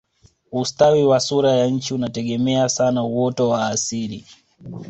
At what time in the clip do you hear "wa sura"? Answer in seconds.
1.05-1.51